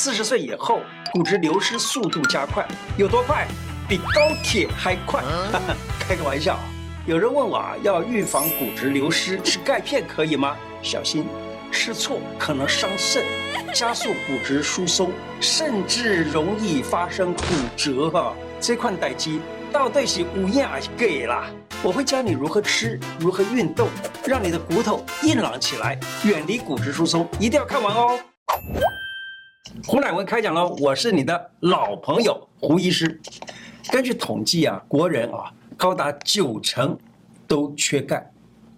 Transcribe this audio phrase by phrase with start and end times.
[0.00, 0.80] 四十岁以后，
[1.12, 2.64] 骨质流失速度加快，
[2.96, 3.48] 有多快？
[3.88, 5.24] 比高铁还快。
[5.98, 6.56] 开个玩笑。
[7.04, 10.56] 有人问我啊，要预防骨质流失，吃钙片可以吗？
[10.82, 11.26] 小心，
[11.72, 13.24] 吃错可能伤肾，
[13.74, 17.42] 加速骨质疏松，甚至容易发生骨
[17.76, 18.32] 折哈。
[18.60, 19.40] 这款代机
[19.72, 21.50] 到底是有影还是假啦？
[21.82, 23.88] 我会教你如何吃，如何运动，
[24.24, 27.28] 让你的骨头硬朗起来，远离骨质疏松。
[27.40, 28.16] 一定要看完哦。
[29.90, 33.18] 胡乃文开讲喽，我是你的老朋友胡医师。
[33.90, 35.50] 根据统计啊，国人啊。
[35.78, 36.98] 高达九成
[37.46, 38.30] 都缺钙，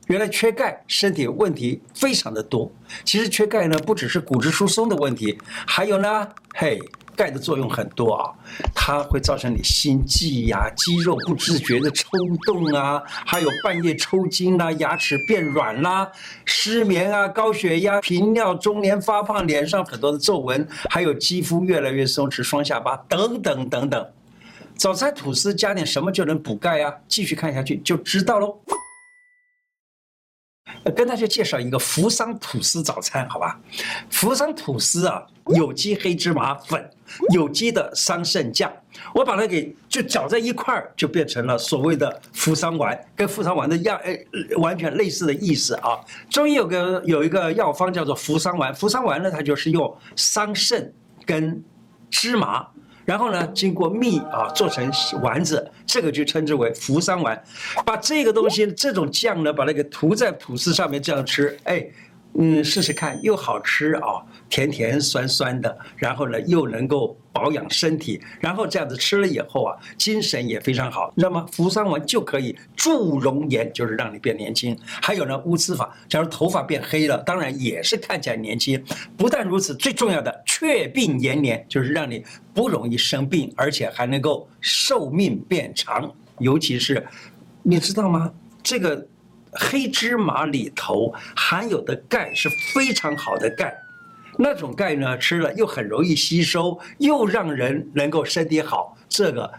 [0.06, 2.70] 原来缺钙身体问题非常的多。
[3.04, 6.78] 其实缺钙呢，不只是骨质疏松的问题，还有呢，嘿，
[7.16, 8.30] 钙的作用很多啊，
[8.82, 12.08] 它会造成你心悸呀、肌肉不自觉的抽
[12.46, 16.10] 动啊，还有半夜抽筋啦、啊、牙齿变软啦、
[16.46, 24.08] 失眠啊、高血压、频尿、中年发胖、脸上很多的皱纹，还有肌肤越来越松弛、双下巴等等等等。
[24.76, 26.92] 早餐吐司加点什么就能补钙啊？
[27.06, 28.58] 继续看下去就知道喽。
[30.96, 33.58] 跟大家介绍一个扶桑吐司早餐，好吧？
[34.10, 36.90] 扶桑吐司啊，有机黑芝麻粉，
[37.32, 38.72] 有机的桑葚酱，
[39.14, 46.00] 我把它给就搅在一块儿，就变成了所谓的扶桑丸，跟扶桑丸的样诶完全类似的意思啊。
[46.30, 50.90] 中医有个有一个药方叫做扶桑丸，扶桑丸呢，它就是用桑葚
[51.26, 51.62] 跟
[52.10, 52.66] 芝麻。
[53.10, 54.88] 然后呢，经过蜜啊做成
[55.20, 57.42] 丸子，这个就称之为扶桑丸。
[57.84, 61.84] 把这个东西，这种酱呢，把那个涂在吐司上面这样吃，哎。
[62.34, 71.44] 嗯，试试看，又好吃啊，甜甜酸酸的，然后呢，又能够保养身体，然后这样子吃了以后啊，精神也非常好，你知道吗？
[71.50, 74.78] 扶桑丸就可以助容颜，就是让你变年轻。
[75.02, 78.82] 还有呢，乌兹法，假如头发变黑了，当然也是看起来年轻。
[79.16, 86.10] 不但如此，最重要的却病延年，就是让你不容易生病，而且还能够寿命变长。
[86.38, 87.04] 尤其是，
[87.64, 88.32] 你知道吗？
[88.62, 89.04] 这个。
[89.52, 93.74] 黑芝麻里头含有的钙是非常好的钙，
[94.38, 98.96] 那种钙呢，吃了又很容易吸收，又让人能够身体好。
[99.08, 99.52] 这个，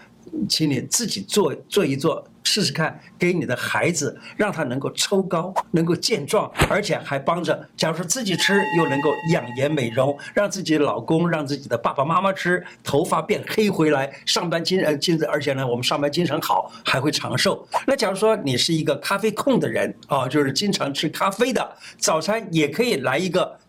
[0.48, 2.26] 请你自己做做一做。
[2.52, 7.66] 试试看，给你的孩子，让他能够抽高，能够健壮，而且还帮着。
[7.78, 17.66] 假如说自己吃，又能够养颜美容，让自己的老公，让自己的爸爸妈妈吃，头发变黑回来，上班精呃精，而且呢，我们上班精神好，还会长寿。
[17.88, 23.61] 那假如说你是一个咖啡控的人啊，就是经常吃咖啡的，早餐也可以来一个。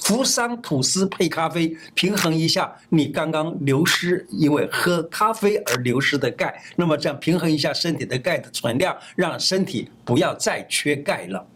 [0.00, 6.62] 扶桑吐司配咖啡，平衡一下你刚刚流失，因为喝咖啡而流失的钙。
[6.76, 11.46] 那么这样平衡一下身体的钙的存量，让身体不要再缺钙了。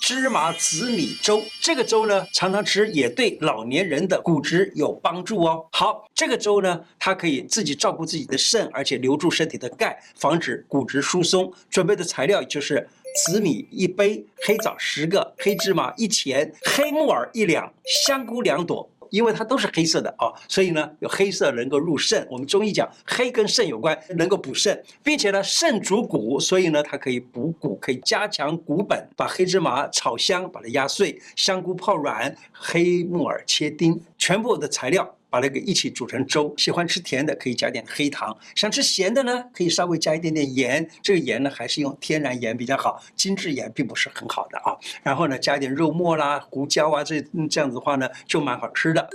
[0.00, 5.64] 芝麻紫米粥，这个粥呢，常常吃也对老年人的骨质有帮助哦。
[5.70, 11.52] 好，这个粥呢，它可以自己照顾自己的肾，而且留住身体的钙，防止骨质疏松。
[11.70, 12.88] 准备的材料就是。
[13.14, 17.72] 紫米一杯，黑枣十个，黑芝麻一钱，黑木耳一两，
[18.04, 18.88] 香菇两朵。
[19.10, 22.26] 因为它都是黑色的啊，所以呢，有黑色能够入肾。
[22.30, 29.06] 我们中医讲黑跟肾有关，能够补肾，并且呢，肾主骨，所以呢，它可以补骨，可以加强骨本。
[29.14, 35.14] 把黑芝麻炒香，把它压碎；香菇泡软，黑木耳切丁，全部的材料。
[35.32, 40.86] 把那个一起煮成粥，喜欢吃甜的可以加点黑糖，想吃咸的呢，可以稍微加一点点盐。
[41.02, 44.76] 这个盐呢，还是用天然盐比较好，精制盐并不是很好的啊。
[45.02, 49.08] 然后呢，加一点肉末啦、胡椒啊，这这样子的话呢，就蛮好吃的。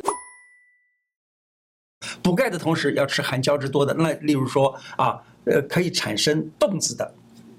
[2.24, 7.14] 补钙的同时要吃含胶质多的，那例如说啊，呃，可以产生冻子的，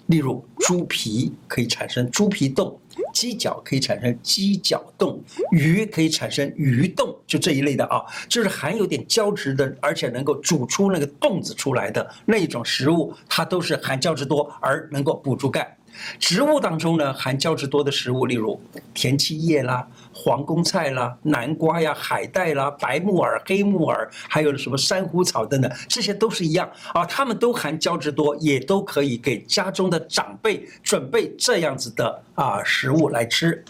[0.07, 2.77] 例如猪皮可以产生猪皮冻。
[3.19, 5.21] 鸡脚可以产生鸡脚冻，
[5.51, 15.77] 鱼可以产生鱼冻，就这一类的啊，就是含有点胶质的，而且能够煮出那个冻子出来的那一种食物，它都是含胶质多而能够补足钙。
[16.19, 18.61] 植物当中呢，含胶质多的食物，例如
[18.95, 33.65] 田七叶啦、皇宫菜啦、南瓜呀、海带啦、白木耳、黑木耳，还有什么珊瑚草等等，这些都是一样啊，它们都含胶质多，也都可以给家中的长辈准备这样子的啊食物来吃。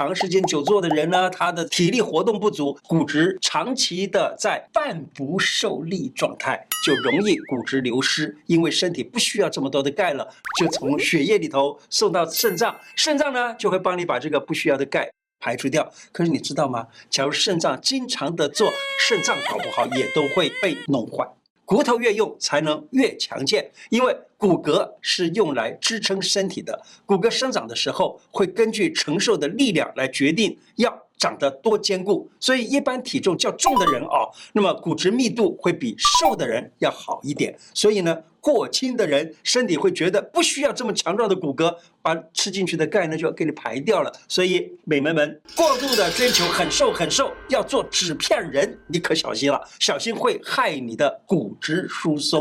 [0.00, 8.34] 长时间久坐的人呢，他的体力活动不足，骨质长期的在半不受力状态，就容易骨质流失。
[8.46, 10.26] 因为身体不需要这么多的钙了，
[10.58, 15.06] 就从血液里头送到肾脏，肾脏呢就会帮你把这个不需要的钙
[15.38, 15.92] 排除掉。
[16.12, 16.86] 可是你知道吗？
[17.10, 18.72] 假如肾脏经常的做，
[19.06, 21.28] 肾脏搞不好也都会被弄坏。
[21.70, 32.28] 骨头越用才能越强健，因为骨骼是用来支撑身体的，骨骼生长的时候会根据承受的力量来决定要长得多坚固。
[32.40, 37.56] 所以一般体重较重的人啊，那么骨质密度会比瘦的人要好一点。
[37.72, 44.12] 所以呢，过轻的人身体会觉得不需要这么强壮的骨骼，把吃进去的钙呢就要给你排掉了。
[44.26, 52.40] 所以美眉们过度的追求很瘦很瘦，要做纸片人，你可小心了，小心会害你的骨质疏松。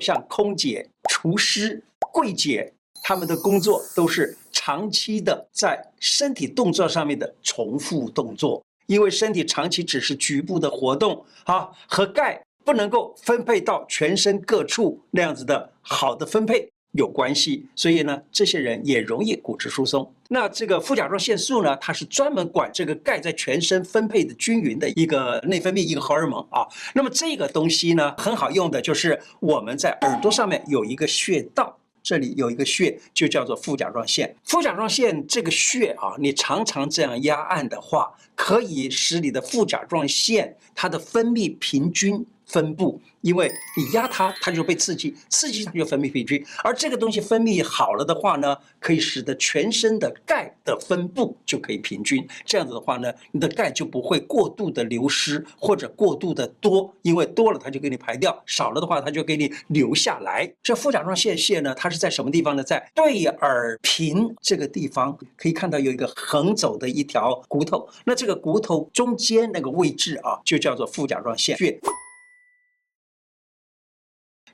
[0.00, 1.82] 像空姐、厨师、
[2.12, 16.66] 柜姐，他们的工作都是长期的在身体动作上面的重复动作，因为身体长期只是局部的活动，啊，和钙不能够分配到全身各处那样子的好的分配。
[16.92, 20.10] 有关系，所以呢，这些人也容易骨质疏松。
[20.30, 26.66] 那这个副甲状腺素呢，它是专门管这个钙在全身分配的均匀的一个内分泌一个荷尔蒙啊。
[26.94, 31.76] 那么这个东西呢，很好用的，就是我们在耳朵上面有一个穴道，
[32.06, 34.32] 这里有一个穴，就叫做副甲状腺。
[34.44, 42.24] 副甲状腺这个穴啊，你常常这样压按的话，可以使你的副甲状腺它的分泌平均。
[42.46, 52.26] 分布，因为你压它，它就被刺激，刺激它就分泌平均，而这个东西分泌好了的话呢，可以使得全身的钙的分布就可以平均。
[52.44, 60.50] 这样子的话呢，你的钙就不会过度的流失或者过度的多，因为多了它就给你排掉，少了的话它就给你留下来。
[60.62, 62.62] 这副甲状腺腺呢，它是在什么地方呢？
[62.62, 71.78] 在对耳屏这个地方，可以看到有一个横走的一条骨头，那这个骨头中间那个位置啊，就叫做副甲状腺穴。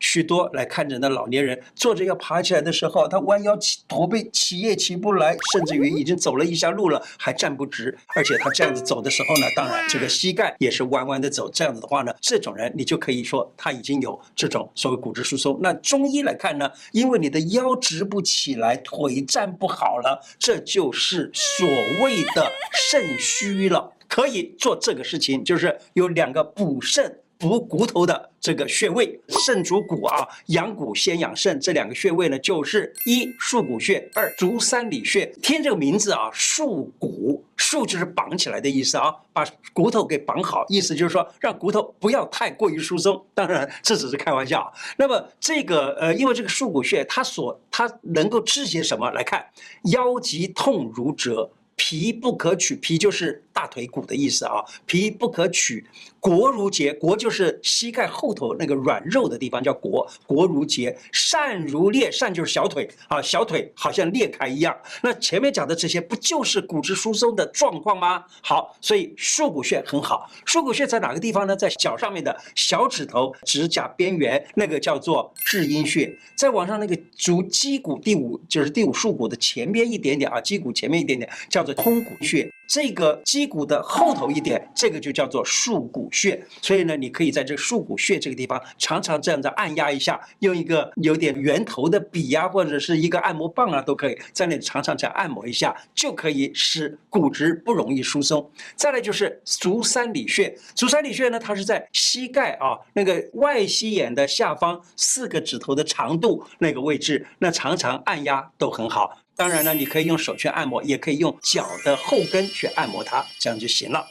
[0.02, 11.48] 许多来看诊的老年人坐着要爬起来的时候，他弯腰起驼背起也起不来，甚至于已经走了一下路了还站不直，而且他这样子走的时候呢，当然这个膝盖也是弯弯的走。
[11.50, 15.56] 这样子的话呢，这种人你就可以说他已经有这种所谓骨质疏松。
[15.62, 21.66] 那中医来看呢，因为你的腰直不起来，腿站不好了，这就是所
[22.02, 22.50] 谓的
[22.90, 23.92] 肾虚了。
[24.08, 27.20] 可以做这个事情，就是有两个补肾。
[27.42, 35.26] 补骨头的这个穴位，肾主骨啊，养骨先养肾，这两个穴位呢，就是一束骨穴，二足三里穴。
[35.42, 43.20] 听这个名字啊，束骨，束就是绑起来的意思啊，把骨头给绑好，意思就是说让骨头不要太过于疏松。
[43.34, 44.72] 当然这只是开玩笑。
[44.96, 49.10] 那么这个呃，因为这个束骨穴，它所它能够治些什么？
[49.10, 49.44] 来看，
[49.86, 51.50] 腰疾痛如折。
[51.74, 54.64] 脾不可取，脾就是大腿骨的意思啊。
[54.86, 55.84] 皮不可取，
[56.20, 60.06] 膕如结，膕就是膝盖后头那个软肉的地方，叫膕。
[60.26, 64.74] 膕如节，疝如裂，疝就是小腿啊，小腿好像裂开一样。
[65.02, 68.24] 那前面讲的这些，不就是骨质疏松的状况吗？
[68.40, 70.30] 好，所以束骨穴很好。
[70.46, 71.56] 束骨穴在哪个地方呢？
[71.56, 76.16] 在脚上面的小指头指甲边缘，那个叫做至阴穴。
[76.36, 81.72] 再往上那个足鸡骨第五，就是第五束骨的前边一点点啊，鸡骨前面一点点，叫做。
[81.82, 86.40] 通骨穴，这个肌肌骨的后头一点，这个就叫做束骨穴。
[86.60, 98.48] 所以呢，你可以在这束骨穴这个地方，常常这样子按压一下，用一个有点圆头的笔呀、或者是一个按摩棒啊，都可以在那里常常这样按摩一下，就可以使骨质不容易疏松。
[98.76, 109.18] 再来就是足三里穴，足三里穴呢，它是在膝盖啊那个外膝眼的下方四个指头的长度那个位置，那常常按压都很好。
[109.34, 114.06] 当然呢，你可以用手去按摩，也可以用脚的后跟去按摩它，这样就行了。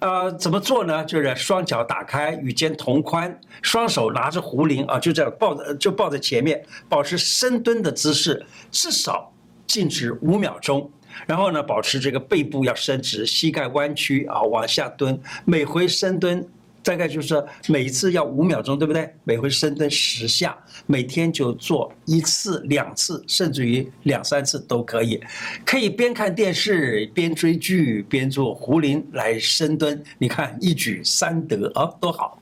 [0.00, 1.04] 呃，怎么做呢？
[1.04, 9.32] 就是双脚打开，与肩同宽，双手拿着壶铃啊，就这样抱着，就抱在前面，保持深蹲的姿势，至少
[9.66, 10.90] 静止五秒钟。
[11.26, 16.48] 然后呢，保持这个背部要伸直，膝盖弯曲啊，往下蹲，每回深蹲。
[16.82, 19.14] 大概就是每一次要五秒钟，对不对？
[19.24, 20.56] 每回深蹲十下，
[20.86, 25.22] 每天就做一次、两次，甚至于两三次都可以。
[25.64, 30.02] 可以边看电视、边追剧、边做壶铃来深蹲。
[30.18, 32.40] 你看一举三得啊，多好！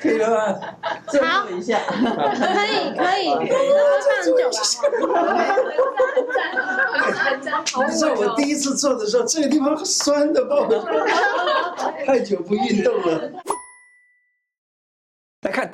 [0.00, 0.60] 可以了吗？
[1.22, 3.28] 好，一下，可以可以。
[3.38, 3.46] 你
[7.92, 10.68] 知道我第一次做的时候，这个地方酸的爆，
[12.04, 13.30] 太久不运动了。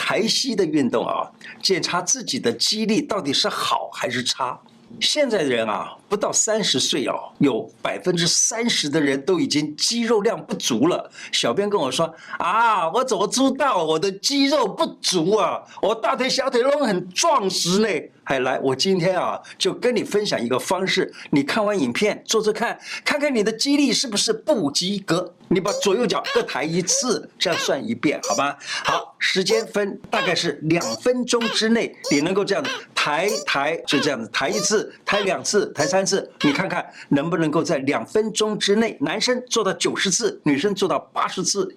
[0.09, 1.29] 抬膝的运动啊，
[1.63, 4.59] 检查自己的肌力到底是好还是差。
[5.03, 11.11] 现在的人啊，不到三十岁哦，有百分之三十的人都已经肌肉量不足了。
[11.31, 15.61] 小编跟我说啊，我怎么知道我的肌肉不足啊？
[15.83, 17.89] 我大腿、小腿都很壮实呢。
[18.25, 21.13] 还来，我今天啊，就跟你分享一个方式。
[21.33, 25.35] 你看完影片做做看，看看你的肌力是不是不及格。
[25.49, 28.57] 你把左右脚各抬一次，这样算一遍，好吧？
[28.87, 29.08] 好。
[29.19, 41.77] 时间分大概是两分钟之内，你能够这样子抬抬，就这样子抬一次，抬两次，抬三次，你看看能不能够在两分钟之内，男生做到九十次，女生做到八十次，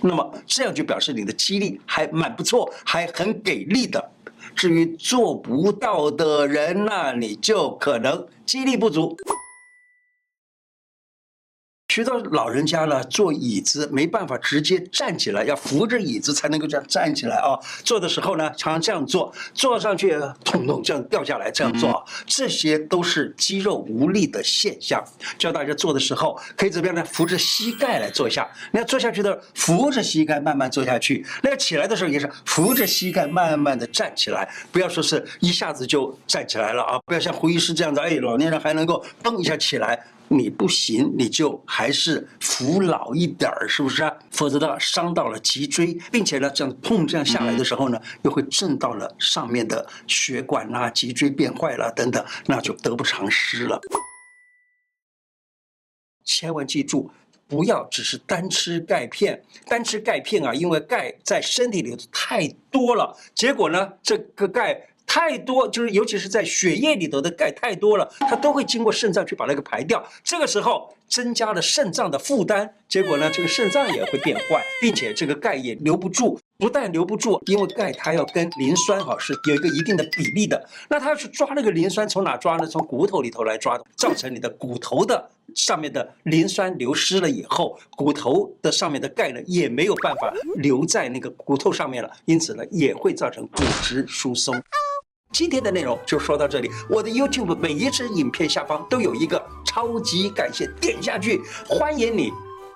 [0.00, 4.10] 那么这样就表示你的肌力还蛮不错，还很给力的。
[4.56, 9.16] 至于做不到的人，那你就可能肌力不足。
[11.90, 17.58] 许多老人家呢，坐椅子没办法直接站起来，要扶着椅子才能够这样站起来啊。
[17.82, 25.02] 坐的时候呢，常常这样坐，坐上去痛痛这样掉下来，这样做，这些都是肌肉无力的现象。
[25.36, 27.04] 教大家做的时候，可以怎么样呢？
[27.04, 28.48] 扶着膝盖来坐一下。
[28.70, 31.26] 你要坐下去的，扶着膝盖慢慢坐下去。
[31.42, 37.00] 那要起来的时候也是扶着膝盖慢慢的站起来，不要说是一下子就站起来了啊！
[37.04, 40.00] 不要像胡医师这样子，哎，老年人还能够蹦一下起来。
[40.32, 44.08] 你不行，你就还是扶老一点儿，是不是？
[44.30, 53.80] 否则的话伤到了脊椎，并且呢，这样碰这样下来的时候呢，又会震到了上面的血管啊，脊椎变坏了等等，那就得不偿失了。
[56.24, 57.10] 千万记住，
[57.48, 64.86] 不要只是单吃钙片，单吃钙片啊，因为钙在身体里太多了，结果呢，这个钙。
[65.12, 70.00] 太多就是，尤其是在血液里头的钙太多了，它都会经过肾脏去把那个排掉。
[70.22, 76.38] 这个时候增加了肾脏的负担，结果呢，这个肾脏也会变坏，并且这个钙也留不住。
[76.58, 80.64] 不但留不住，因为钙它要跟磷酸哈是有一个一定的比例的。
[80.88, 82.64] 那它要去抓那个磷酸，从哪抓呢？
[82.64, 94.54] 从骨头里头来抓，造成你的骨头的上面的磷酸流失了以后，骨头的上面的钙呢也没有办法留在那个骨头上面了，因此呢也会造成骨质疏松。
[95.32, 96.70] 今天的内容就说到这里。
[96.88, 102.32] 我的 YouTube 每一支影片下方都有一个超级感谢，点下去，欢迎你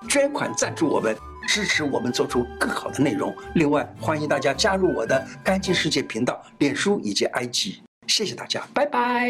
[0.08, 1.16] 捐款赞助我们。
[1.46, 3.30] 支持我们做出更好的内容。
[3.54, 7.80] 另外，欢迎大家加入我的干净世界频道、脸书以及 IG。
[8.06, 9.28] 谢谢大家，拜拜。